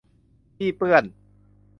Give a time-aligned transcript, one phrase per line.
[0.57, 1.03] ที่เปื้อน